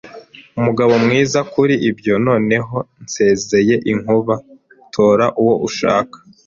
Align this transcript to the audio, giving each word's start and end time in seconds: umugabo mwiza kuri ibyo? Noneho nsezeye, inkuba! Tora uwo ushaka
umugabo 0.59 0.93
mwiza 1.03 1.39
kuri 1.53 1.75
ibyo? 1.89 2.13
Noneho 2.27 2.75
nsezeye, 3.03 3.75
inkuba! 3.91 4.35
Tora 4.93 5.25
uwo 5.41 5.55
ushaka 5.67 6.17